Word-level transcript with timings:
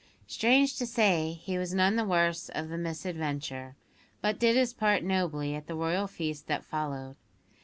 Strange 0.25 0.77
to 0.79 0.87
say, 0.87 1.33
he 1.33 1.59
was 1.59 1.75
none 1.75 1.95
the 1.95 2.03
worse 2.03 2.49
of 2.55 2.69
the 2.69 2.77
misadventure, 2.79 3.75
but 4.19 4.39
did 4.39 4.55
his 4.55 4.73
part 4.73 5.03
nobly 5.03 5.53
at 5.53 5.67
the 5.67 5.75
Royal 5.75 6.07
feast 6.07 6.47
that 6.47 6.65
followed. 6.65 7.15